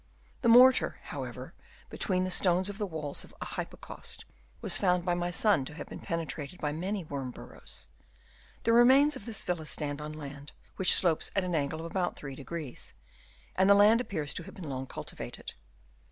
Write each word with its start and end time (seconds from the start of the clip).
The 0.41 0.49
mortar, 0.49 0.97
however, 1.03 1.53
between 1.91 2.23
the 2.23 2.31
stones 2.31 2.69
of 2.69 2.79
the 2.79 2.87
walls 2.87 3.23
of 3.23 3.33
Chap. 3.33 3.39
IV. 3.43 3.43
OF 3.43 3.59
ANCIENT 3.61 3.69
BUILDINGS. 3.69 4.17
203 4.17 4.25
a 4.33 4.33
hypocaust 4.33 4.61
was 4.61 4.77
found 4.79 5.05
by 5.05 5.13
my 5.13 5.29
son 5.29 5.65
to 5.65 5.73
have 5.75 5.87
been 5.87 5.99
penetrated 5.99 6.59
by 6.59 6.71
many 6.71 7.03
worm 7.03 7.29
burrows. 7.29 7.87
The 8.63 8.73
remains 8.73 9.15
of 9.15 9.27
this 9.27 9.43
villa 9.43 9.67
stand 9.67 10.01
on 10.01 10.13
land 10.13 10.53
which 10.77 10.95
slopes 10.95 11.29
at 11.35 11.43
an 11.43 11.53
angle 11.53 11.81
of 11.81 11.85
about 11.85 12.15
3°; 12.15 12.93
and 13.55 13.69
the 13.69 13.75
land 13.75 14.01
appears 14.01 14.33
to 14.33 14.41
have 14.41 14.55
been 14.55 14.69
long 14.69 14.87
cultivated. 14.87 15.53